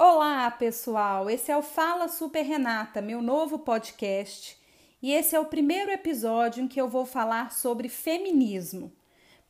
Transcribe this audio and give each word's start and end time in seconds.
Olá, 0.00 0.48
pessoal! 0.48 1.28
Esse 1.28 1.50
é 1.50 1.56
o 1.56 1.60
Fala 1.60 2.06
Super 2.06 2.42
Renata, 2.44 3.02
meu 3.02 3.20
novo 3.20 3.58
podcast, 3.58 4.56
e 5.02 5.12
esse 5.12 5.34
é 5.34 5.40
o 5.40 5.46
primeiro 5.46 5.90
episódio 5.90 6.62
em 6.62 6.68
que 6.68 6.80
eu 6.80 6.88
vou 6.88 7.04
falar 7.04 7.50
sobre 7.50 7.88
feminismo. 7.88 8.92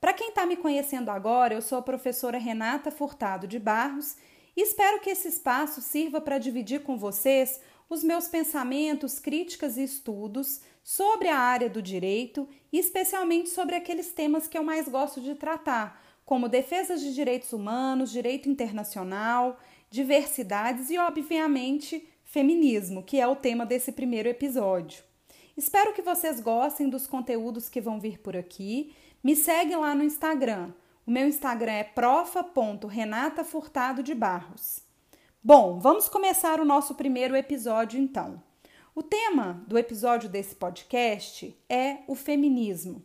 Para 0.00 0.14
quem 0.14 0.30
está 0.30 0.46
me 0.46 0.56
conhecendo 0.56 1.10
agora, 1.10 1.52
eu 1.52 1.60
sou 1.60 1.76
a 1.76 1.82
professora 1.82 2.38
Renata 2.38 2.90
Furtado 2.90 3.46
de 3.46 3.58
Barros 3.58 4.16
e 4.56 4.62
espero 4.62 5.00
que 5.00 5.10
esse 5.10 5.28
espaço 5.28 5.82
sirva 5.82 6.18
para 6.18 6.38
dividir 6.38 6.82
com 6.82 6.96
vocês 6.96 7.60
os 7.90 8.02
meus 8.02 8.26
pensamentos, 8.26 9.18
críticas 9.18 9.76
e 9.76 9.82
estudos 9.82 10.62
sobre 10.82 11.28
a 11.28 11.38
área 11.38 11.68
do 11.68 11.82
direito 11.82 12.48
e 12.72 12.78
especialmente 12.78 13.50
sobre 13.50 13.76
aqueles 13.76 14.12
temas 14.12 14.48
que 14.48 14.56
eu 14.56 14.64
mais 14.64 14.88
gosto 14.88 15.20
de 15.20 15.34
tratar, 15.34 16.02
como 16.24 16.48
defesa 16.48 16.96
de 16.96 17.14
direitos 17.14 17.52
humanos, 17.52 18.10
direito 18.10 18.48
internacional 18.48 19.58
diversidades 19.90 20.90
e, 20.90 20.98
obviamente, 20.98 22.06
feminismo, 22.24 23.02
que 23.02 23.20
é 23.20 23.26
o 23.26 23.36
tema 23.36 23.64
desse 23.64 23.92
primeiro 23.92 24.28
episódio. 24.28 25.02
Espero 25.56 25.92
que 25.92 26.02
vocês 26.02 26.40
gostem 26.40 26.88
dos 26.88 27.06
conteúdos 27.06 27.68
que 27.68 27.80
vão 27.80 27.98
vir 27.98 28.18
por 28.18 28.36
aqui. 28.36 28.94
Me 29.24 29.34
segue 29.34 29.74
lá 29.74 29.92
no 29.94 30.04
Instagram. 30.04 30.72
O 31.06 31.10
meu 31.10 31.26
Instagram 31.26 31.72
é 31.72 31.84
profa.renatafurtado 31.84 34.02
de 34.02 34.14
Barros. 34.14 34.82
Bom, 35.42 35.80
vamos 35.80 36.08
começar 36.08 36.60
o 36.60 36.64
nosso 36.64 36.94
primeiro 36.94 37.34
episódio 37.34 37.98
então. 37.98 38.40
O 38.94 39.02
tema 39.02 39.64
do 39.66 39.78
episódio 39.78 40.28
desse 40.28 40.54
podcast 40.54 41.58
é 41.68 41.98
o 42.06 42.14
feminismo. 42.14 43.04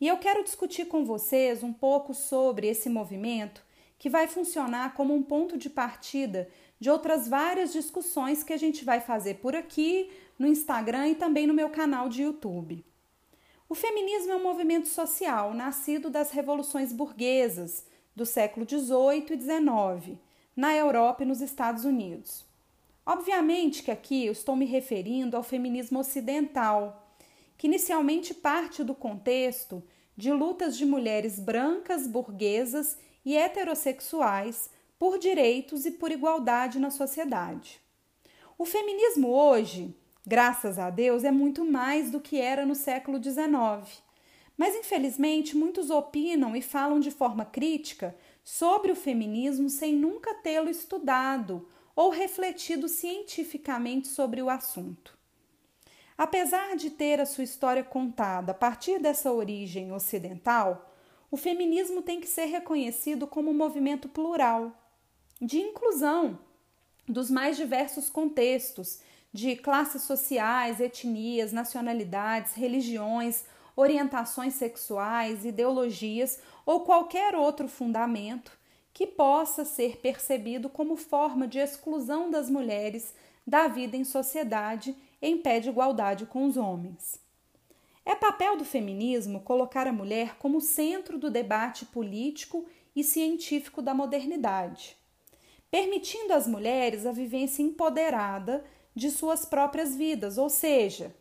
E 0.00 0.08
eu 0.08 0.16
quero 0.18 0.44
discutir 0.44 0.86
com 0.86 1.04
vocês 1.04 1.62
um 1.62 1.72
pouco 1.72 2.14
sobre 2.14 2.66
esse 2.66 2.88
movimento 2.88 3.63
que 4.04 4.10
vai 4.10 4.28
funcionar 4.28 4.92
como 4.92 5.14
um 5.14 5.22
ponto 5.22 5.56
de 5.56 5.70
partida 5.70 6.46
de 6.78 6.90
outras 6.90 7.26
várias 7.26 7.72
discussões 7.72 8.42
que 8.42 8.52
a 8.52 8.56
gente 8.58 8.84
vai 8.84 9.00
fazer 9.00 9.36
por 9.36 9.56
aqui, 9.56 10.10
no 10.38 10.46
Instagram 10.46 11.08
e 11.08 11.14
também 11.14 11.46
no 11.46 11.54
meu 11.54 11.70
canal 11.70 12.06
de 12.10 12.22
YouTube. 12.22 12.84
O 13.66 13.74
feminismo 13.74 14.32
é 14.32 14.36
um 14.36 14.42
movimento 14.42 14.88
social 14.88 15.54
nascido 15.54 16.10
das 16.10 16.32
revoluções 16.32 16.92
burguesas 16.92 17.86
do 18.14 18.26
século 18.26 18.68
XVIII 18.68 19.24
e 19.30 19.40
XIX, 19.40 20.18
na 20.54 20.76
Europa 20.76 21.22
e 21.22 21.26
nos 21.26 21.40
Estados 21.40 21.86
Unidos. 21.86 22.44
Obviamente 23.06 23.82
que 23.82 23.90
aqui 23.90 24.26
eu 24.26 24.32
estou 24.32 24.54
me 24.54 24.66
referindo 24.66 25.34
ao 25.34 25.42
feminismo 25.42 26.00
ocidental, 26.00 27.08
que 27.56 27.68
inicialmente 27.68 28.34
parte 28.34 28.84
do 28.84 28.94
contexto 28.94 29.82
de 30.14 30.30
lutas 30.30 30.76
de 30.76 30.84
mulheres 30.84 31.40
brancas, 31.40 32.06
burguesas 32.06 32.98
e 33.24 33.36
heterossexuais 33.36 34.70
por 34.98 35.18
direitos 35.18 35.86
e 35.86 35.92
por 35.92 36.12
igualdade 36.12 36.78
na 36.78 36.90
sociedade. 36.90 37.80
O 38.56 38.64
feminismo 38.64 39.28
hoje, 39.28 39.94
graças 40.26 40.78
a 40.78 40.90
Deus, 40.90 41.24
é 41.24 41.30
muito 41.30 41.64
mais 41.64 42.10
do 42.10 42.20
que 42.20 42.40
era 42.40 42.64
no 42.64 42.74
século 42.74 43.22
XIX. 43.22 44.02
Mas 44.56 44.74
infelizmente 44.76 45.56
muitos 45.56 45.90
opinam 45.90 46.54
e 46.54 46.62
falam 46.62 47.00
de 47.00 47.10
forma 47.10 47.44
crítica 47.44 48.16
sobre 48.44 48.92
o 48.92 48.96
feminismo 48.96 49.68
sem 49.68 49.94
nunca 49.94 50.34
tê-lo 50.34 50.70
estudado 50.70 51.68
ou 51.96 52.10
refletido 52.10 52.88
cientificamente 52.88 54.08
sobre 54.08 54.42
o 54.42 54.50
assunto. 54.50 55.16
Apesar 56.16 56.76
de 56.76 56.90
ter 56.90 57.20
a 57.20 57.26
sua 57.26 57.42
história 57.42 57.82
contada 57.82 58.52
a 58.52 58.54
partir 58.54 59.00
dessa 59.00 59.32
origem 59.32 59.92
ocidental, 59.92 60.93
o 61.34 61.36
feminismo 61.36 62.00
tem 62.00 62.20
que 62.20 62.28
ser 62.28 62.44
reconhecido 62.44 63.26
como 63.26 63.50
um 63.50 63.54
movimento 63.54 64.08
plural, 64.08 64.70
de 65.42 65.58
inclusão 65.58 66.38
dos 67.08 67.28
mais 67.28 67.56
diversos 67.56 68.08
contextos, 68.08 69.00
de 69.32 69.56
classes 69.56 70.02
sociais, 70.02 70.78
etnias, 70.78 71.50
nacionalidades, 71.50 72.54
religiões, 72.54 73.44
orientações 73.74 74.54
sexuais, 74.54 75.44
ideologias 75.44 76.38
ou 76.64 76.82
qualquer 76.82 77.34
outro 77.34 77.66
fundamento 77.66 78.56
que 78.92 79.04
possa 79.04 79.64
ser 79.64 79.96
percebido 79.96 80.68
como 80.68 80.94
forma 80.96 81.48
de 81.48 81.58
exclusão 81.58 82.30
das 82.30 82.48
mulheres 82.48 83.12
da 83.44 83.66
vida 83.66 83.96
em 83.96 84.04
sociedade 84.04 84.96
em 85.20 85.36
pé 85.38 85.58
de 85.58 85.68
igualdade 85.68 86.26
com 86.26 86.44
os 86.44 86.56
homens. 86.56 87.23
É 88.06 88.14
papel 88.14 88.56
do 88.56 88.64
feminismo 88.64 89.40
colocar 89.40 89.86
a 89.86 89.92
mulher 89.92 90.36
como 90.36 90.60
centro 90.60 91.18
do 91.18 91.30
debate 91.30 91.86
político 91.86 92.66
e 92.94 93.02
científico 93.02 93.80
da 93.80 93.94
modernidade, 93.94 94.96
permitindo 95.70 96.32
às 96.32 96.46
mulheres 96.46 97.06
a 97.06 97.12
vivência 97.12 97.62
empoderada 97.62 98.64
de 98.94 99.10
suas 99.10 99.44
próprias 99.44 99.96
vidas, 99.96 100.38
ou 100.38 100.50
seja, 100.50 101.14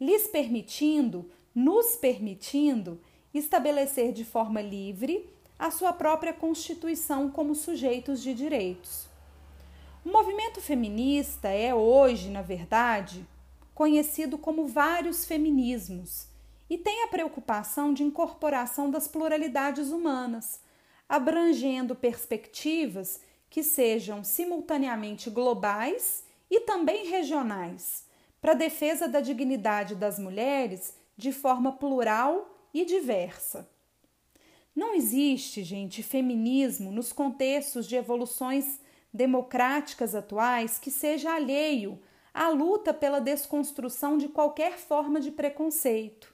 lhes 0.00 0.26
permitindo, 0.28 1.30
nos 1.54 1.96
permitindo, 1.96 3.00
estabelecer 3.34 4.12
de 4.12 4.24
forma 4.24 4.60
livre 4.60 5.28
a 5.58 5.70
sua 5.70 5.92
própria 5.92 6.32
constituição 6.32 7.30
como 7.30 7.54
sujeitos 7.54 8.22
de 8.22 8.32
direitos. 8.32 9.08
O 10.04 10.10
movimento 10.10 10.60
feminista 10.60 11.48
é 11.48 11.74
hoje, 11.74 12.30
na 12.30 12.40
verdade, 12.40 13.26
conhecido 13.74 14.38
como 14.38 14.66
vários 14.66 15.24
feminismos, 15.24 16.28
e 16.68 16.78
tem 16.78 17.02
a 17.02 17.08
preocupação 17.08 17.92
de 17.92 18.04
incorporação 18.04 18.90
das 18.90 19.08
pluralidades 19.08 19.90
humanas, 19.90 20.60
abrangendo 21.08 21.96
perspectivas 21.96 23.20
que 23.48 23.64
sejam 23.64 24.22
simultaneamente 24.22 25.28
globais 25.28 26.24
e 26.48 26.60
também 26.60 27.08
regionais, 27.08 28.06
para 28.40 28.54
defesa 28.54 29.08
da 29.08 29.20
dignidade 29.20 29.96
das 29.96 30.18
mulheres 30.18 30.94
de 31.16 31.32
forma 31.32 31.72
plural 31.72 32.68
e 32.72 32.84
diversa. 32.84 33.68
Não 34.74 34.94
existe, 34.94 35.64
gente, 35.64 36.02
feminismo 36.02 36.92
nos 36.92 37.12
contextos 37.12 37.86
de 37.86 37.96
evoluções 37.96 38.80
democráticas 39.12 40.14
atuais 40.14 40.78
que 40.78 40.90
seja 40.90 41.34
alheio 41.34 42.00
a 42.32 42.48
luta 42.48 42.94
pela 42.94 43.20
desconstrução 43.20 44.16
de 44.16 44.28
qualquer 44.28 44.78
forma 44.78 45.20
de 45.20 45.30
preconceito. 45.30 46.32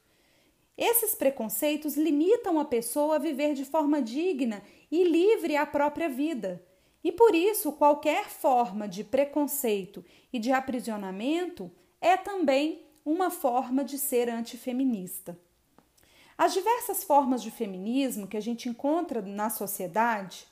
Esses 0.76 1.14
preconceitos 1.14 1.96
limitam 1.96 2.60
a 2.60 2.64
pessoa 2.64 3.16
a 3.16 3.18
viver 3.18 3.54
de 3.54 3.64
forma 3.64 4.02
digna 4.02 4.62
e 4.90 5.04
livre 5.04 5.56
a 5.56 5.64
própria 5.64 6.08
vida. 6.08 6.62
E 7.02 7.10
por 7.10 7.34
isso, 7.34 7.72
qualquer 7.72 8.28
forma 8.28 8.86
de 8.86 9.02
preconceito 9.02 10.04
e 10.32 10.38
de 10.38 10.52
aprisionamento 10.52 11.70
é 12.00 12.16
também 12.16 12.84
uma 13.04 13.30
forma 13.30 13.84
de 13.84 13.96
ser 13.96 14.28
antifeminista. 14.28 15.38
As 16.36 16.52
diversas 16.52 17.02
formas 17.02 17.42
de 17.42 17.50
feminismo 17.50 18.26
que 18.26 18.36
a 18.36 18.40
gente 18.40 18.68
encontra 18.68 19.22
na 19.22 19.48
sociedade 19.48 20.46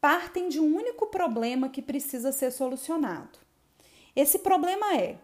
partem 0.00 0.48
de 0.48 0.58
um 0.58 0.74
único 0.74 1.08
problema 1.08 1.68
que 1.68 1.82
precisa 1.82 2.32
ser 2.32 2.52
solucionado. 2.52 3.45
Esse 4.16 4.38
problema 4.38 4.96
é 4.96 5.18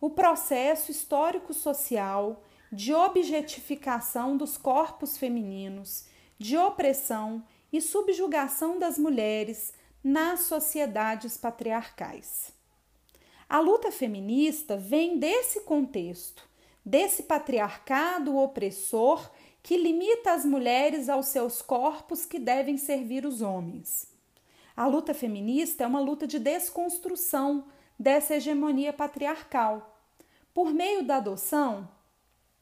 o 0.00 0.10
processo 0.10 0.90
histórico-social 0.90 2.42
de 2.72 2.92
objetificação 2.92 4.36
dos 4.36 4.58
corpos 4.58 5.16
femininos, 5.16 6.06
de 6.36 6.58
opressão 6.58 7.44
e 7.72 7.80
subjugação 7.80 8.80
das 8.80 8.98
mulheres 8.98 9.72
nas 10.02 10.40
sociedades 10.40 11.36
patriarcais. 11.36 12.52
A 13.48 13.60
luta 13.60 13.92
feminista 13.92 14.76
vem 14.76 15.20
desse 15.20 15.60
contexto, 15.60 16.48
desse 16.84 17.22
patriarcado 17.22 18.36
opressor 18.36 19.30
que 19.62 19.76
limita 19.76 20.32
as 20.32 20.44
mulheres 20.44 21.08
aos 21.08 21.26
seus 21.26 21.62
corpos 21.62 22.26
que 22.26 22.40
devem 22.40 22.76
servir 22.76 23.24
os 23.24 23.40
homens. 23.40 24.08
A 24.76 24.86
luta 24.86 25.14
feminista 25.14 25.84
é 25.84 25.86
uma 25.86 26.00
luta 26.00 26.26
de 26.26 26.40
desconstrução 26.40 27.64
dessa 27.98 28.36
hegemonia 28.36 28.92
patriarcal. 28.92 30.00
Por 30.52 30.72
meio 30.72 31.04
da 31.04 31.16
adoção 31.16 31.88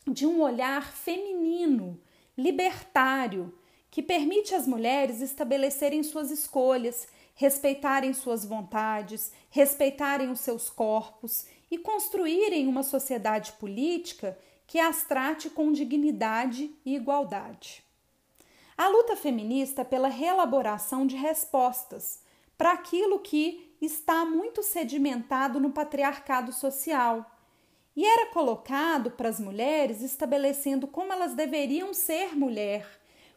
de 0.06 0.26
um 0.26 0.40
olhar 0.40 0.92
feminino, 0.92 2.00
libertário, 2.36 3.56
que 3.90 4.02
permite 4.02 4.54
às 4.54 4.66
mulheres 4.66 5.20
estabelecerem 5.20 6.02
suas 6.02 6.30
escolhas, 6.30 7.06
respeitarem 7.34 8.12
suas 8.12 8.44
vontades, 8.44 9.32
respeitarem 9.50 10.30
os 10.30 10.40
seus 10.40 10.68
corpos 10.68 11.46
e 11.70 11.78
construírem 11.78 12.66
uma 12.66 12.82
sociedade 12.82 13.52
política 13.52 14.38
que 14.66 14.78
as 14.78 15.04
trate 15.04 15.50
com 15.50 15.72
dignidade 15.72 16.70
e 16.84 16.96
igualdade. 16.96 17.84
A 18.76 18.88
luta 18.88 19.14
feminista 19.14 19.82
é 19.82 19.84
pela 19.84 20.08
reelaboração 20.08 21.06
de 21.06 21.16
respostas 21.16 22.20
para 22.58 22.72
aquilo 22.72 23.20
que 23.20 23.73
está 23.84 24.24
muito 24.24 24.62
sedimentado 24.62 25.60
no 25.60 25.70
patriarcado 25.70 26.52
social 26.52 27.30
e 27.96 28.04
era 28.04 28.32
colocado 28.32 29.10
para 29.10 29.28
as 29.28 29.38
mulheres 29.38 30.00
estabelecendo 30.00 30.86
como 30.86 31.12
elas 31.12 31.34
deveriam 31.34 31.94
ser 31.94 32.36
mulher, 32.36 32.86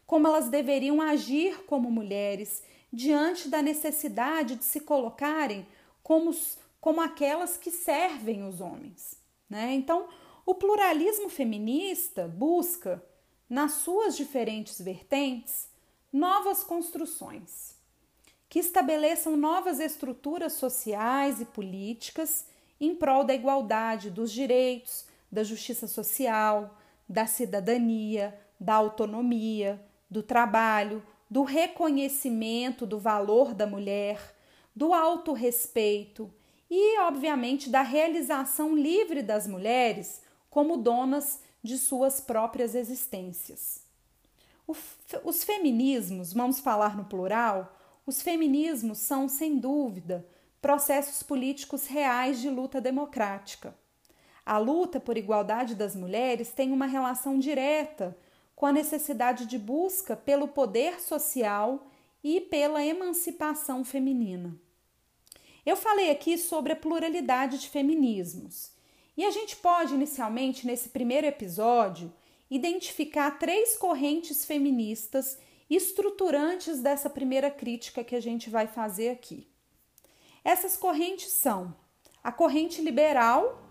como 0.06 0.26
elas 0.26 0.48
deveriam 0.48 1.00
agir 1.00 1.64
como 1.64 1.90
mulheres 1.90 2.62
diante 2.92 3.48
da 3.48 3.62
necessidade 3.62 4.56
de 4.56 4.64
se 4.64 4.80
colocarem 4.80 5.66
como, 6.02 6.34
como 6.80 7.00
aquelas 7.00 7.56
que 7.56 7.70
servem 7.70 8.46
os 8.46 8.60
homens. 8.60 9.16
Né? 9.48 9.74
Então, 9.74 10.08
o 10.44 10.54
pluralismo 10.54 11.28
feminista 11.28 12.26
busca, 12.26 13.04
nas 13.48 13.72
suas 13.72 14.16
diferentes 14.16 14.80
vertentes, 14.80 15.68
novas 16.12 16.64
construções 16.64 17.77
que 18.48 18.58
estabeleçam 18.58 19.36
novas 19.36 19.78
estruturas 19.78 20.54
sociais 20.54 21.40
e 21.40 21.44
políticas 21.44 22.46
em 22.80 22.94
prol 22.94 23.24
da 23.24 23.34
igualdade 23.34 24.10
dos 24.10 24.32
direitos, 24.32 25.06
da 25.30 25.44
justiça 25.44 25.86
social, 25.86 26.78
da 27.08 27.26
cidadania, 27.26 28.38
da 28.58 28.74
autonomia, 28.74 29.84
do 30.10 30.22
trabalho, 30.22 31.02
do 31.30 31.42
reconhecimento 31.42 32.86
do 32.86 32.98
valor 32.98 33.52
da 33.52 33.66
mulher, 33.66 34.34
do 34.74 34.94
autorrespeito 34.94 36.32
e, 36.70 36.98
obviamente, 37.00 37.68
da 37.68 37.82
realização 37.82 38.74
livre 38.74 39.22
das 39.22 39.46
mulheres 39.46 40.22
como 40.48 40.76
donas 40.76 41.40
de 41.62 41.76
suas 41.76 42.20
próprias 42.20 42.74
existências. 42.74 43.82
Os 45.24 45.44
feminismos, 45.44 46.32
vamos 46.32 46.60
falar 46.60 46.96
no 46.96 47.04
plural, 47.04 47.77
os 48.08 48.22
feminismos 48.22 48.96
são, 48.96 49.28
sem 49.28 49.58
dúvida, 49.58 50.26
processos 50.62 51.22
políticos 51.22 51.86
reais 51.86 52.40
de 52.40 52.48
luta 52.48 52.80
democrática. 52.80 53.76
A 54.46 54.56
luta 54.56 54.98
por 54.98 55.18
igualdade 55.18 55.74
das 55.74 55.94
mulheres 55.94 56.50
tem 56.50 56.72
uma 56.72 56.86
relação 56.86 57.38
direta 57.38 58.16
com 58.56 58.64
a 58.64 58.72
necessidade 58.72 59.44
de 59.44 59.58
busca 59.58 60.16
pelo 60.16 60.48
poder 60.48 61.02
social 61.02 61.86
e 62.24 62.40
pela 62.40 62.82
emancipação 62.82 63.84
feminina. 63.84 64.58
Eu 65.66 65.76
falei 65.76 66.10
aqui 66.10 66.38
sobre 66.38 66.72
a 66.72 66.76
pluralidade 66.76 67.58
de 67.58 67.68
feminismos 67.68 68.72
e 69.18 69.24
a 69.26 69.30
gente 69.30 69.54
pode, 69.56 69.92
inicialmente, 69.92 70.66
nesse 70.66 70.88
primeiro 70.88 71.26
episódio, 71.26 72.10
identificar 72.50 73.32
três 73.32 73.76
correntes 73.76 74.46
feministas 74.46 75.36
estruturantes 75.68 76.80
dessa 76.80 77.10
primeira 77.10 77.50
crítica 77.50 78.04
que 78.04 78.16
a 78.16 78.20
gente 78.20 78.48
vai 78.48 78.66
fazer 78.66 79.10
aqui. 79.10 79.46
Essas 80.44 80.76
correntes 80.76 81.30
são 81.32 81.74
a 82.22 82.32
corrente 82.32 82.80
liberal, 82.80 83.62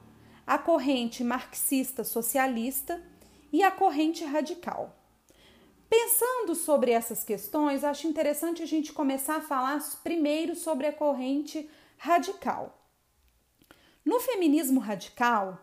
a 0.46 0.58
corrente 0.58 1.24
marxista-socialista 1.24 3.04
e 3.52 3.64
a 3.64 3.72
corrente 3.72 4.24
radical. 4.24 4.96
Pensando 5.90 6.54
sobre 6.54 6.92
essas 6.92 7.24
questões, 7.24 7.84
acho 7.84 8.08
interessante 8.08 8.62
a 8.62 8.66
gente 8.66 8.92
começar 8.92 9.38
a 9.38 9.42
falar 9.42 9.80
primeiro 10.04 10.56
sobre 10.56 10.86
a 10.86 10.94
corrente 10.94 11.70
radical. 11.98 12.78
No 14.04 14.20
feminismo 14.20 14.80
radical, 14.80 15.60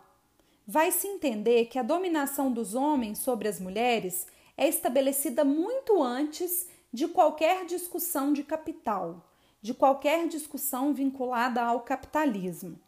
vai 0.67 0.91
se 0.91 1.07
entender 1.07 1.65
que 1.65 1.77
a 1.77 1.83
dominação 1.83 2.51
dos 2.51 2.73
homens 2.73 3.19
sobre 3.19 3.47
as 3.47 3.59
mulheres 3.59 4.27
é 4.57 4.67
estabelecida 4.67 5.43
muito 5.43 6.01
antes 6.01 6.67
de 6.91 7.07
qualquer 7.07 7.65
discussão 7.65 8.31
de 8.31 8.43
capital, 8.43 9.29
de 9.61 9.73
qualquer 9.73 10.27
discussão 10.27 10.93
vinculada 10.93 11.61
ao 11.61 11.81
capitalismo. 11.81 12.79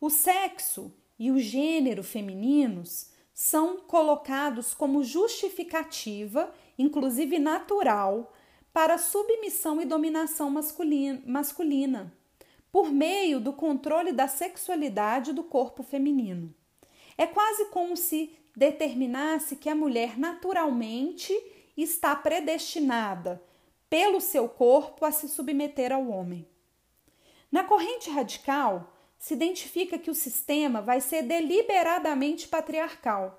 O 0.00 0.10
sexo 0.10 0.92
e 1.18 1.30
o 1.30 1.38
gênero 1.38 2.02
femininos 2.02 3.10
são 3.32 3.78
colocados 3.78 4.74
como 4.74 5.02
justificativa, 5.02 6.52
inclusive 6.78 7.38
natural, 7.38 8.32
para 8.72 8.98
submissão 8.98 9.80
e 9.80 9.84
dominação 9.84 10.50
masculina, 10.50 11.22
masculina, 11.26 12.12
por 12.70 12.90
meio 12.90 13.38
do 13.38 13.52
controle 13.52 14.12
da 14.12 14.26
sexualidade 14.26 15.32
do 15.32 15.42
corpo 15.42 15.82
feminino. 15.82 16.54
É 17.16 17.26
quase 17.26 17.66
como 17.66 17.96
se 17.96 18.34
determinasse 18.54 19.56
que 19.56 19.68
a 19.68 19.74
mulher 19.74 20.18
naturalmente 20.18 21.32
está 21.76 22.14
predestinada 22.14 23.42
pelo 23.88 24.20
seu 24.20 24.48
corpo 24.48 25.04
a 25.04 25.12
se 25.12 25.28
submeter 25.28 25.92
ao 25.92 26.08
homem. 26.08 26.46
Na 27.50 27.64
corrente 27.64 28.08
radical, 28.10 28.92
se 29.18 29.34
identifica 29.34 29.98
que 29.98 30.10
o 30.10 30.14
sistema 30.14 30.82
vai 30.82 31.00
ser 31.00 31.22
deliberadamente 31.22 32.48
patriarcal 32.48 33.38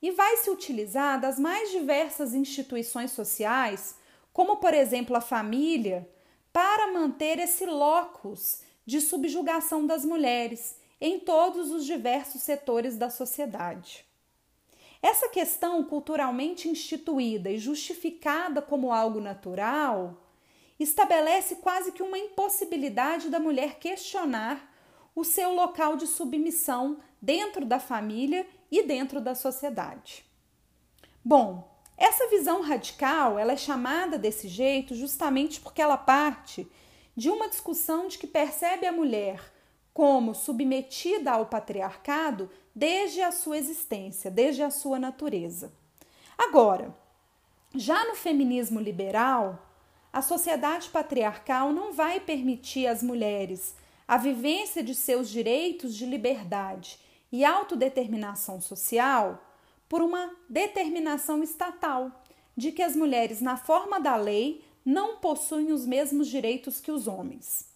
e 0.00 0.10
vai 0.12 0.36
se 0.36 0.50
utilizar 0.50 1.20
das 1.20 1.38
mais 1.38 1.70
diversas 1.70 2.32
instituições 2.32 3.10
sociais, 3.10 3.96
como 4.32 4.56
por 4.56 4.72
exemplo 4.72 5.16
a 5.16 5.20
família, 5.20 6.08
para 6.52 6.92
manter 6.92 7.38
esse 7.38 7.66
locus 7.66 8.62
de 8.86 9.00
subjugação 9.00 9.86
das 9.86 10.04
mulheres 10.04 10.76
em 11.00 11.18
todos 11.18 11.70
os 11.70 11.84
diversos 11.84 12.42
setores 12.42 12.96
da 12.96 13.10
sociedade. 13.10 14.09
Essa 15.02 15.28
questão 15.28 15.82
culturalmente 15.84 16.68
instituída 16.68 17.50
e 17.50 17.58
justificada 17.58 18.60
como 18.60 18.92
algo 18.92 19.20
natural 19.20 20.26
estabelece 20.78 21.56
quase 21.56 21.92
que 21.92 22.02
uma 22.02 22.18
impossibilidade 22.18 23.28
da 23.28 23.38
mulher 23.38 23.78
questionar 23.78 24.70
o 25.14 25.24
seu 25.24 25.54
local 25.54 25.96
de 25.96 26.06
submissão 26.06 26.98
dentro 27.20 27.64
da 27.64 27.78
família 27.78 28.46
e 28.70 28.82
dentro 28.82 29.20
da 29.20 29.34
sociedade. 29.34 30.24
Bom, 31.24 31.70
essa 31.96 32.28
visão 32.28 32.62
radical 32.62 33.38
ela 33.38 33.52
é 33.52 33.56
chamada 33.56 34.18
desse 34.18 34.48
jeito 34.48 34.94
justamente 34.94 35.60
porque 35.60 35.82
ela 35.82 35.98
parte 35.98 36.70
de 37.16 37.28
uma 37.28 37.48
discussão 37.48 38.08
de 38.08 38.16
que 38.16 38.26
percebe 38.26 38.86
a 38.86 38.92
mulher 38.92 39.52
como 39.92 40.34
submetida 40.34 41.32
ao 41.32 41.46
patriarcado 41.46 42.50
desde 42.74 43.20
a 43.22 43.32
sua 43.32 43.58
existência, 43.58 44.30
desde 44.30 44.62
a 44.62 44.70
sua 44.70 44.98
natureza. 44.98 45.72
Agora, 46.38 46.94
já 47.74 48.04
no 48.06 48.14
feminismo 48.14 48.80
liberal, 48.80 49.66
a 50.12 50.22
sociedade 50.22 50.88
patriarcal 50.88 51.72
não 51.72 51.92
vai 51.92 52.18
permitir 52.18 52.86
às 52.86 53.02
mulheres 53.02 53.74
a 54.08 54.16
vivência 54.16 54.82
de 54.82 54.94
seus 54.94 55.28
direitos 55.30 55.94
de 55.94 56.04
liberdade 56.04 56.98
e 57.30 57.44
autodeterminação 57.44 58.60
social 58.60 59.40
por 59.88 60.02
uma 60.02 60.34
determinação 60.48 61.42
estatal 61.42 62.10
de 62.56 62.72
que 62.72 62.82
as 62.82 62.96
mulheres, 62.96 63.40
na 63.40 63.56
forma 63.56 64.00
da 64.00 64.16
lei, 64.16 64.64
não 64.84 65.18
possuem 65.18 65.72
os 65.72 65.86
mesmos 65.86 66.26
direitos 66.28 66.80
que 66.80 66.90
os 66.90 67.06
homens. 67.06 67.68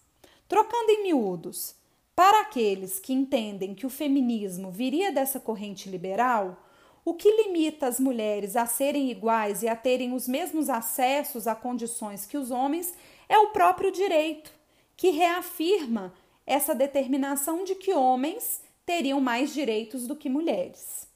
Trocando 0.47 0.91
em 0.91 1.03
miúdos, 1.03 1.75
para 2.15 2.41
aqueles 2.41 2.97
que 2.97 3.13
entendem 3.13 3.75
que 3.75 3.85
o 3.85 3.89
feminismo 3.89 4.71
viria 4.71 5.11
dessa 5.11 5.39
corrente 5.39 5.89
liberal, 5.89 6.63
o 7.03 7.13
que 7.13 7.29
limita 7.29 7.87
as 7.87 7.99
mulheres 7.99 8.55
a 8.55 8.65
serem 8.65 9.11
iguais 9.11 9.61
e 9.61 9.67
a 9.67 9.75
terem 9.75 10.13
os 10.13 10.27
mesmos 10.27 10.69
acessos 10.69 11.45
a 11.45 11.53
condições 11.53 12.25
que 12.25 12.37
os 12.37 12.49
homens 12.51 12.93
é 13.27 13.37
o 13.37 13.49
próprio 13.49 13.91
direito, 13.91 14.51
que 14.95 15.09
reafirma 15.09 16.13
essa 16.47 16.73
determinação 16.73 17.63
de 17.63 17.75
que 17.75 17.93
homens 17.93 18.61
teriam 18.85 19.19
mais 19.19 19.53
direitos 19.53 20.07
do 20.07 20.15
que 20.15 20.29
mulheres. 20.29 21.07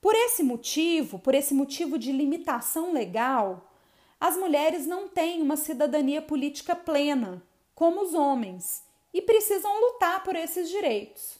Por 0.00 0.14
esse 0.14 0.42
motivo, 0.42 1.18
por 1.18 1.34
esse 1.34 1.52
motivo 1.52 1.98
de 1.98 2.12
limitação 2.12 2.92
legal, 2.92 3.72
as 4.20 4.36
mulheres 4.36 4.86
não 4.86 5.08
têm 5.08 5.42
uma 5.42 5.56
cidadania 5.56 6.22
política 6.22 6.76
plena, 6.76 7.42
como 7.74 8.02
os 8.02 8.14
homens, 8.14 8.84
e 9.12 9.20
precisam 9.20 9.80
lutar 9.80 10.22
por 10.24 10.36
esses 10.36 10.68
direitos. 10.68 11.38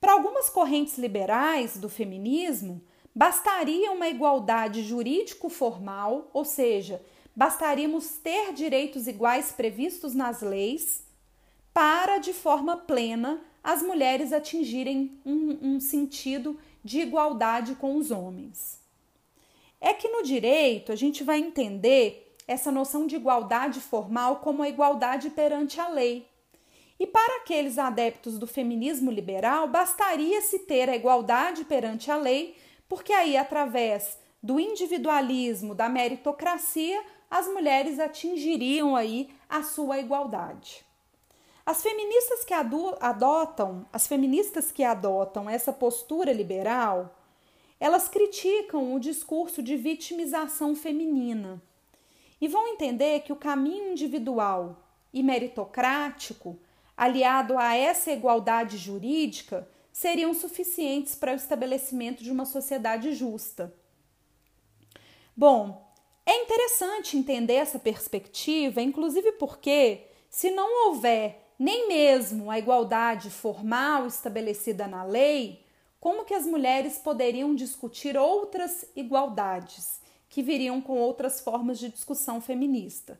Para 0.00 0.12
algumas 0.12 0.48
correntes 0.48 0.96
liberais 0.96 1.76
do 1.76 1.88
feminismo, 1.88 2.82
bastaria 3.14 3.92
uma 3.92 4.08
igualdade 4.08 4.82
jurídico-formal, 4.82 6.30
ou 6.32 6.44
seja, 6.44 7.04
bastaríamos 7.36 8.16
ter 8.18 8.52
direitos 8.52 9.06
iguais 9.06 9.52
previstos 9.52 10.14
nas 10.14 10.40
leis, 10.40 11.04
para, 11.72 12.18
de 12.18 12.32
forma 12.32 12.76
plena, 12.76 13.40
as 13.62 13.82
mulheres 13.82 14.32
atingirem 14.32 15.20
um, 15.24 15.74
um 15.74 15.80
sentido 15.80 16.58
de 16.82 17.00
igualdade 17.00 17.74
com 17.74 17.96
os 17.96 18.10
homens. 18.10 18.80
É 19.80 19.92
que 19.92 20.08
no 20.08 20.22
direito 20.22 20.92
a 20.92 20.96
gente 20.96 21.22
vai 21.22 21.38
entender 21.38 22.36
essa 22.46 22.72
noção 22.72 23.06
de 23.06 23.16
igualdade 23.16 23.80
formal 23.80 24.36
como 24.36 24.62
a 24.62 24.68
igualdade 24.68 25.30
perante 25.30 25.80
a 25.80 25.88
lei. 25.88 26.26
E 27.00 27.06
para 27.06 27.38
aqueles 27.38 27.78
adeptos 27.78 28.38
do 28.38 28.46
feminismo 28.46 29.10
liberal, 29.10 29.66
bastaria 29.66 30.42
se 30.42 30.58
ter 30.58 30.86
a 30.86 30.94
igualdade 30.94 31.64
perante 31.64 32.10
a 32.10 32.16
lei, 32.16 32.54
porque 32.86 33.10
aí, 33.10 33.38
através 33.38 34.18
do 34.42 34.60
individualismo, 34.60 35.74
da 35.74 35.88
meritocracia, 35.88 37.02
as 37.30 37.46
mulheres 37.48 37.98
atingiriam 37.98 38.94
aí 38.94 39.30
a 39.48 39.62
sua 39.62 39.98
igualdade. 39.98 40.84
As 41.64 41.82
feministas 41.82 42.44
que 42.44 42.52
adotam, 42.52 43.86
as 43.90 44.06
feministas 44.06 44.70
que 44.70 44.84
adotam 44.84 45.48
essa 45.48 45.72
postura 45.72 46.34
liberal, 46.34 47.16
elas 47.78 48.08
criticam 48.08 48.92
o 48.92 49.00
discurso 49.00 49.62
de 49.62 49.74
vitimização 49.74 50.76
feminina 50.76 51.62
e 52.38 52.46
vão 52.46 52.68
entender 52.68 53.20
que 53.20 53.32
o 53.32 53.36
caminho 53.36 53.92
individual 53.92 54.76
e 55.14 55.22
meritocrático 55.22 56.58
aliado 57.00 57.56
a 57.56 57.74
essa 57.74 58.12
igualdade 58.12 58.76
jurídica, 58.76 59.66
seriam 59.90 60.34
suficientes 60.34 61.14
para 61.14 61.32
o 61.32 61.34
estabelecimento 61.34 62.22
de 62.22 62.30
uma 62.30 62.44
sociedade 62.44 63.14
justa. 63.14 63.74
Bom, 65.34 65.90
é 66.26 66.42
interessante 66.42 67.16
entender 67.16 67.54
essa 67.54 67.78
perspectiva, 67.78 68.82
inclusive 68.82 69.32
porque, 69.32 70.08
se 70.28 70.50
não 70.50 70.88
houver 70.88 71.54
nem 71.58 71.88
mesmo 71.88 72.50
a 72.50 72.58
igualdade 72.58 73.30
formal 73.30 74.06
estabelecida 74.06 74.86
na 74.86 75.02
lei, 75.02 75.64
como 75.98 76.26
que 76.26 76.34
as 76.34 76.44
mulheres 76.44 76.98
poderiam 76.98 77.54
discutir 77.54 78.14
outras 78.14 78.84
igualdades 78.94 80.02
que 80.28 80.42
viriam 80.42 80.82
com 80.82 80.98
outras 80.98 81.40
formas 81.40 81.78
de 81.78 81.88
discussão 81.88 82.42
feminista? 82.42 83.18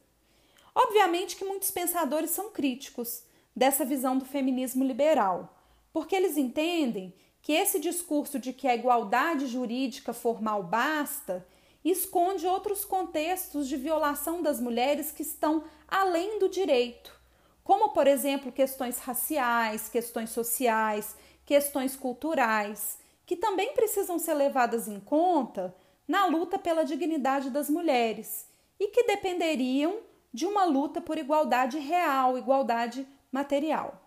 Obviamente 0.74 1.34
que 1.34 1.46
muitos 1.46 1.70
pensadores 1.70 2.30
são 2.30 2.50
críticos 2.50 3.22
dessa 3.54 3.84
visão 3.84 4.16
do 4.16 4.24
feminismo 4.24 4.84
liberal, 4.84 5.56
porque 5.92 6.14
eles 6.14 6.36
entendem 6.36 7.14
que 7.42 7.52
esse 7.52 7.80
discurso 7.80 8.38
de 8.38 8.52
que 8.52 8.68
a 8.68 8.74
igualdade 8.74 9.46
jurídica 9.46 10.12
formal 10.12 10.62
basta 10.62 11.46
esconde 11.84 12.46
outros 12.46 12.84
contextos 12.84 13.66
de 13.66 13.76
violação 13.76 14.42
das 14.42 14.60
mulheres 14.60 15.10
que 15.10 15.22
estão 15.22 15.64
além 15.88 16.38
do 16.38 16.48
direito, 16.48 17.18
como, 17.64 17.90
por 17.90 18.06
exemplo, 18.06 18.52
questões 18.52 18.98
raciais, 18.98 19.88
questões 19.88 20.30
sociais, 20.30 21.16
questões 21.46 21.96
culturais, 21.96 22.98
que 23.24 23.36
também 23.36 23.72
precisam 23.72 24.18
ser 24.18 24.34
levadas 24.34 24.88
em 24.88 25.00
conta 25.00 25.74
na 26.06 26.26
luta 26.26 26.58
pela 26.58 26.84
dignidade 26.84 27.48
das 27.48 27.70
mulheres 27.70 28.46
e 28.78 28.88
que 28.88 29.04
dependeriam 29.04 30.00
de 30.32 30.46
uma 30.46 30.64
luta 30.64 31.00
por 31.00 31.16
igualdade 31.16 31.78
real, 31.78 32.36
igualdade 32.36 33.06
material. 33.30 34.00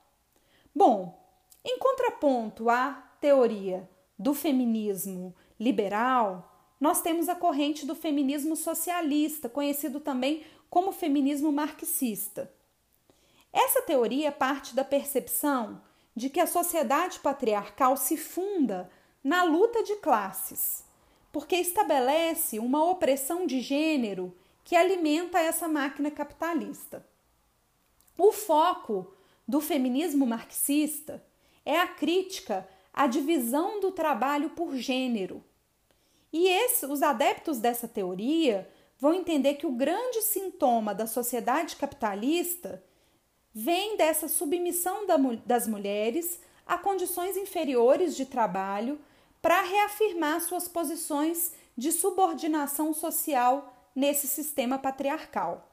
Bom, 0.73 1.19
em 1.63 1.77
contraponto 1.77 2.69
à 2.69 2.93
teoria 3.21 3.89
do 4.17 4.33
feminismo 4.33 5.33
liberal, 5.59 6.51
nós 6.79 7.01
temos 7.01 7.29
a 7.29 7.35
corrente 7.35 7.85
do 7.85 7.95
feminismo 7.95 8.55
socialista, 8.55 9.47
conhecido 9.47 9.99
também 9.99 10.43
como 10.69 10.91
feminismo 10.91 11.51
marxista. 11.51 12.51
Essa 13.53 13.81
teoria 13.83 14.31
parte 14.31 14.75
da 14.75 14.83
percepção 14.83 15.81
de 16.15 16.29
que 16.29 16.39
a 16.39 16.47
sociedade 16.47 17.19
patriarcal 17.19 17.95
se 17.95 18.17
funda 18.17 18.89
na 19.23 19.43
luta 19.43 19.83
de 19.83 19.95
classes, 19.97 20.83
porque 21.31 21.55
estabelece 21.55 22.59
uma 22.59 22.83
opressão 22.83 23.45
de 23.47 23.61
gênero 23.61 24.35
que 24.63 24.75
alimenta 24.75 25.39
essa 25.39 25.67
máquina 25.67 26.11
capitalista. 26.11 27.05
O 28.17 28.31
foco 28.31 29.13
do 29.47 29.59
feminismo 29.59 30.25
marxista 30.25 31.23
é 31.65 31.79
a 31.79 31.87
crítica 31.87 32.67
à 32.93 33.07
divisão 33.07 33.79
do 33.79 33.91
trabalho 33.91 34.51
por 34.51 34.75
gênero. 34.75 35.43
E 36.31 36.47
esse, 36.47 36.85
os 36.85 37.01
adeptos 37.01 37.59
dessa 37.59 37.87
teoria 37.87 38.69
vão 38.99 39.13
entender 39.13 39.55
que 39.55 39.67
o 39.67 39.71
grande 39.71 40.21
sintoma 40.21 40.93
da 40.93 41.07
sociedade 41.07 41.75
capitalista 41.75 42.83
vem 43.53 43.97
dessa 43.97 44.27
submissão 44.27 45.05
das 45.45 45.67
mulheres 45.67 46.39
a 46.65 46.77
condições 46.77 47.35
inferiores 47.35 48.15
de 48.15 48.25
trabalho 48.25 48.99
para 49.41 49.61
reafirmar 49.61 50.39
suas 50.41 50.67
posições 50.67 51.53
de 51.77 51.91
subordinação 51.91 52.93
social 52.93 53.73
nesse 53.95 54.27
sistema 54.27 54.79
patriarcal. 54.79 55.72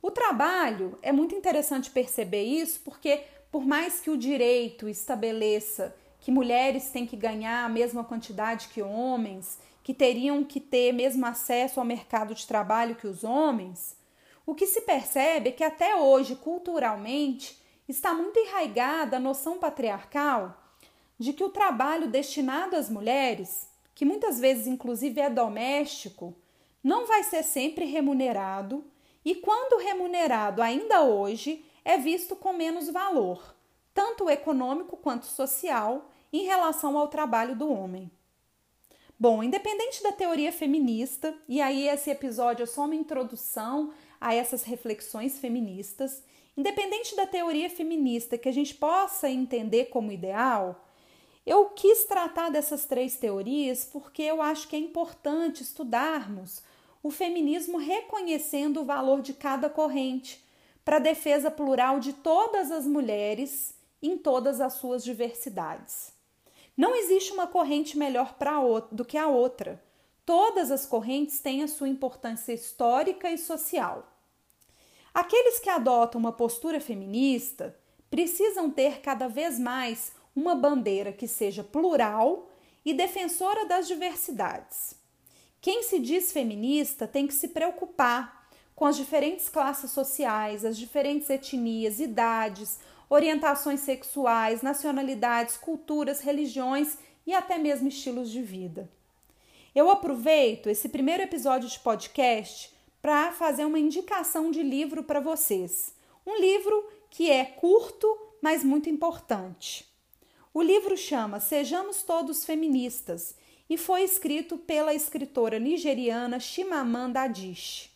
O 0.00 0.10
trabalho 0.10 0.98
é 1.02 1.12
muito 1.12 1.34
interessante 1.34 1.90
perceber 1.90 2.44
isso 2.44 2.80
porque, 2.84 3.22
por 3.50 3.66
mais 3.66 4.00
que 4.00 4.10
o 4.10 4.16
direito 4.16 4.88
estabeleça 4.88 5.94
que 6.20 6.30
mulheres 6.30 6.90
têm 6.90 7.06
que 7.06 7.16
ganhar 7.16 7.64
a 7.64 7.68
mesma 7.68 8.04
quantidade 8.04 8.68
que 8.68 8.82
homens, 8.82 9.58
que 9.82 9.94
teriam 9.94 10.44
que 10.44 10.60
ter 10.60 10.92
mesmo 10.92 11.24
acesso 11.26 11.80
ao 11.80 11.86
mercado 11.86 12.34
de 12.34 12.46
trabalho 12.46 12.94
que 12.96 13.06
os 13.06 13.24
homens, 13.24 13.96
o 14.44 14.54
que 14.54 14.66
se 14.66 14.82
percebe 14.82 15.50
é 15.50 15.52
que 15.52 15.64
até 15.64 15.96
hoje, 15.96 16.36
culturalmente, 16.36 17.60
está 17.88 18.14
muito 18.14 18.38
enraigada 18.38 19.16
a 19.16 19.20
noção 19.20 19.58
patriarcal 19.58 20.56
de 21.18 21.32
que 21.32 21.42
o 21.42 21.50
trabalho 21.50 22.08
destinado 22.08 22.76
às 22.76 22.88
mulheres, 22.88 23.68
que 23.94 24.04
muitas 24.04 24.38
vezes 24.38 24.66
inclusive 24.66 25.20
é 25.20 25.28
doméstico, 25.28 26.34
não 26.82 27.06
vai 27.06 27.24
ser 27.24 27.42
sempre 27.42 27.84
remunerado 27.84 28.84
e, 29.24 29.34
quando 29.34 29.80
remunerado 29.80 30.62
ainda 30.62 31.02
hoje, 31.02 31.64
é 31.84 31.96
visto 31.96 32.36
com 32.36 32.52
menos 32.52 32.88
valor, 32.88 33.54
tanto 33.94 34.28
econômico 34.28 34.96
quanto 34.96 35.26
social, 35.26 36.10
em 36.32 36.44
relação 36.44 36.98
ao 36.98 37.08
trabalho 37.08 37.56
do 37.56 37.72
homem. 37.72 38.10
Bom, 39.18 39.42
independente 39.42 40.02
da 40.02 40.12
teoria 40.12 40.52
feminista, 40.52 41.34
e 41.48 41.60
aí 41.60 41.88
esse 41.88 42.10
episódio 42.10 42.62
é 42.62 42.66
só 42.66 42.84
uma 42.84 42.94
introdução 42.94 43.92
a 44.20 44.34
essas 44.34 44.62
reflexões 44.62 45.38
feministas, 45.38 46.22
independente 46.56 47.16
da 47.16 47.26
teoria 47.26 47.68
feminista 47.68 48.38
que 48.38 48.48
a 48.48 48.52
gente 48.52 48.74
possa 48.74 49.28
entender 49.28 49.86
como 49.86 50.12
ideal, 50.12 50.84
eu 51.48 51.70
quis 51.70 52.04
tratar 52.04 52.50
dessas 52.50 52.84
três 52.84 53.16
teorias 53.16 53.82
porque 53.84 54.22
eu 54.22 54.42
acho 54.42 54.68
que 54.68 54.76
é 54.76 54.78
importante 54.78 55.62
estudarmos 55.62 56.62
o 57.02 57.10
feminismo 57.10 57.78
reconhecendo 57.78 58.80
o 58.80 58.84
valor 58.84 59.20
de 59.22 59.32
cada 59.32 59.70
corrente 59.70 60.44
para 60.84 60.96
a 60.96 61.00
defesa 61.00 61.50
plural 61.50 62.00
de 62.00 62.12
todas 62.12 62.70
as 62.70 62.86
mulheres 62.86 63.74
em 64.02 64.16
todas 64.16 64.60
as 64.60 64.74
suas 64.74 65.04
diversidades. 65.04 66.12
Não 66.76 66.94
existe 66.94 67.32
uma 67.32 67.46
corrente 67.46 67.98
melhor 67.98 68.36
do 68.92 69.04
que 69.04 69.18
a 69.18 69.28
outra. 69.28 69.82
Todas 70.24 70.70
as 70.70 70.86
correntes 70.86 71.40
têm 71.40 71.62
a 71.62 71.68
sua 71.68 71.88
importância 71.88 72.52
histórica 72.52 73.30
e 73.30 73.38
social. 73.38 74.06
Aqueles 75.12 75.58
que 75.58 75.68
adotam 75.68 76.20
uma 76.20 76.32
postura 76.32 76.80
feminista 76.80 77.76
precisam 78.08 78.70
ter 78.70 79.00
cada 79.00 79.26
vez 79.26 79.58
mais 79.58 80.12
uma 80.34 80.54
bandeira 80.54 81.12
que 81.12 81.26
seja 81.26 81.64
plural 81.64 82.48
e 82.84 82.94
defensora 82.94 83.66
das 83.66 83.88
diversidades. 83.88 84.94
Quem 85.60 85.82
se 85.82 85.98
diz 85.98 86.32
feminista 86.32 87.06
tem 87.06 87.26
que 87.26 87.34
se 87.34 87.48
preocupar 87.48 88.48
com 88.74 88.84
as 88.84 88.96
diferentes 88.96 89.48
classes 89.48 89.90
sociais, 89.90 90.64
as 90.64 90.78
diferentes 90.78 91.28
etnias, 91.28 91.98
idades, 91.98 92.78
orientações 93.10 93.80
sexuais, 93.80 94.62
nacionalidades, 94.62 95.56
culturas, 95.56 96.20
religiões 96.20 96.96
e 97.26 97.34
até 97.34 97.58
mesmo 97.58 97.88
estilos 97.88 98.30
de 98.30 98.40
vida. 98.40 98.88
Eu 99.74 99.90
aproveito 99.90 100.68
esse 100.68 100.88
primeiro 100.88 101.22
episódio 101.22 101.68
de 101.68 101.78
podcast 101.80 102.72
para 103.02 103.32
fazer 103.32 103.64
uma 103.64 103.78
indicação 103.78 104.50
de 104.50 104.62
livro 104.62 105.02
para 105.02 105.20
vocês. 105.20 105.94
Um 106.26 106.40
livro 106.40 106.88
que 107.10 107.30
é 107.30 107.44
curto, 107.44 108.06
mas 108.40 108.62
muito 108.62 108.88
importante. 108.88 109.86
O 110.54 110.62
livro 110.62 110.96
chama 110.96 111.40
Sejamos 111.40 112.02
Todos 112.02 112.44
Feministas 112.44 113.34
e 113.68 113.76
foi 113.76 114.02
escrito 114.02 114.56
pela 114.56 114.94
escritora 114.94 115.58
nigeriana 115.58 116.40
Chimamanda 116.40 117.22
Adichie. 117.22 117.90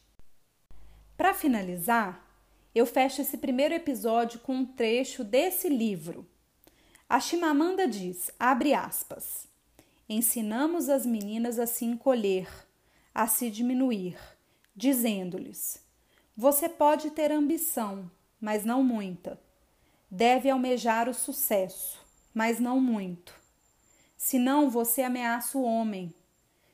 Para 1.17 1.33
finalizar, 1.33 2.27
eu 2.75 2.87
fecho 2.87 3.23
esse 3.23 3.39
primeiro 3.39 3.75
episódio 3.75 4.41
com 4.41 4.55
um 4.57 4.67
trecho 4.67 5.23
desse 5.23 5.69
livro. 5.69 6.27
A 7.09 7.21
Chimamanda 7.21 7.87
diz, 7.87 8.31
abre 8.39 8.75
aspas, 8.75 9.47
ensinamos 10.09 10.89
as 10.89 11.07
meninas 11.07 11.59
a 11.59 11.67
se 11.67 11.85
encolher, 11.85 12.49
a 13.15 13.27
se 13.27 13.51
diminuir, 13.51 14.19
dizendo-lhes: 14.75 15.83
Você 16.37 16.69
pode 16.69 17.11
ter 17.11 17.31
ambição, 17.31 18.11
mas 18.41 18.65
não 18.65 18.83
muita. 18.83 19.39
Deve 20.11 20.51
almejar 20.51 21.09
o 21.09 21.15
sucesso, 21.15 21.99
mas 22.35 22.59
não 22.59 22.81
muito. 22.81 23.42
Senão 24.33 24.71
você 24.71 25.03
ameaça 25.03 25.59
o 25.59 25.63
homem. 25.63 26.15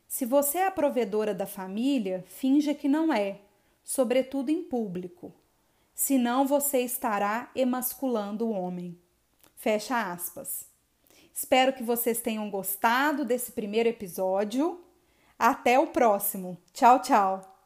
Se 0.07 0.25
você 0.25 0.59
é 0.59 0.67
a 0.69 0.71
provedora 0.71 1.35
da 1.35 1.45
família, 1.45 2.25
finja 2.29 2.73
que 2.73 2.87
não 2.87 3.13
é, 3.13 3.41
sobretudo 3.83 4.49
em 4.49 4.63
público. 4.63 5.35
Senão 5.93 6.47
você 6.47 6.83
estará 6.83 7.51
emasculando 7.57 8.47
o 8.47 8.53
homem. 8.53 8.97
Fecha 9.57 10.13
aspas. 10.13 10.69
Espero 11.35 11.73
que 11.73 11.83
vocês 11.83 12.21
tenham 12.21 12.49
gostado 12.49 13.25
desse 13.25 13.51
primeiro 13.51 13.89
episódio. 13.89 14.81
Até 15.37 15.81
o 15.81 15.89
próximo. 15.89 16.57
Tchau, 16.73 17.03
tchau. 17.03 17.58